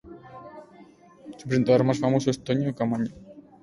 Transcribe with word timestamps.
Su 1.37 1.47
presentador 1.47 1.83
más 1.83 1.99
famoso 1.99 2.31
es 2.31 2.43
Toño 2.43 2.73
Camaño. 2.73 3.11